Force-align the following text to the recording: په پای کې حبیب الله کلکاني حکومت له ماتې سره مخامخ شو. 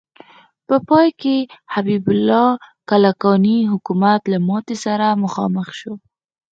په 0.67 0.75
پای 0.89 1.07
کې 1.21 1.37
حبیب 1.73 2.05
الله 2.13 2.49
کلکاني 2.89 3.57
حکومت 3.71 4.21
له 4.31 4.37
ماتې 4.47 4.75
سره 4.85 5.07
مخامخ 5.23 5.67
شو. 5.79 5.93